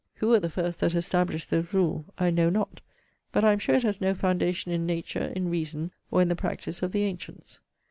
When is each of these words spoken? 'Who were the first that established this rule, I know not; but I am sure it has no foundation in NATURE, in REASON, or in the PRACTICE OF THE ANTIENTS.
'Who 0.15 0.29
were 0.29 0.39
the 0.39 0.49
first 0.49 0.79
that 0.79 0.95
established 0.95 1.51
this 1.51 1.75
rule, 1.75 2.05
I 2.17 2.31
know 2.31 2.49
not; 2.49 2.81
but 3.31 3.45
I 3.45 3.51
am 3.51 3.59
sure 3.59 3.75
it 3.75 3.83
has 3.83 4.01
no 4.01 4.15
foundation 4.15 4.71
in 4.71 4.87
NATURE, 4.87 5.31
in 5.35 5.49
REASON, 5.51 5.91
or 6.09 6.23
in 6.23 6.27
the 6.27 6.35
PRACTICE 6.35 6.81
OF 6.81 6.91
THE 6.91 7.03
ANTIENTS. 7.03 7.59